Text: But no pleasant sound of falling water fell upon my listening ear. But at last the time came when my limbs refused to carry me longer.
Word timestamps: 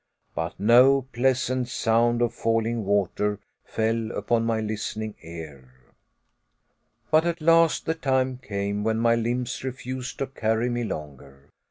But 0.33 0.59
no 0.59 1.03
pleasant 1.13 1.67
sound 1.67 2.23
of 2.23 2.33
falling 2.33 2.85
water 2.85 3.39
fell 3.63 4.09
upon 4.13 4.45
my 4.47 4.59
listening 4.59 5.13
ear. 5.21 5.75
But 7.11 7.23
at 7.27 7.39
last 7.39 7.85
the 7.85 7.93
time 7.93 8.37
came 8.39 8.83
when 8.83 8.97
my 8.97 9.13
limbs 9.13 9.63
refused 9.63 10.17
to 10.17 10.25
carry 10.25 10.69
me 10.71 10.85
longer. 10.85 11.49